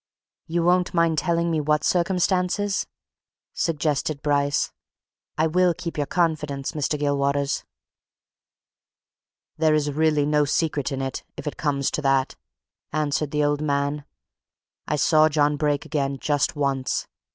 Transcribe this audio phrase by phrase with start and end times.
[0.47, 2.87] "You won't mind telling me what circumstances?"
[3.53, 4.71] suggested Bryce.
[5.37, 6.97] "I will keep your confidence, Mr.
[6.99, 7.63] Gilwaters."
[9.57, 12.35] "There is really no secret in it if it comes to that,"
[12.91, 14.05] answered the old man.
[14.87, 17.05] "I saw John Brake again just once.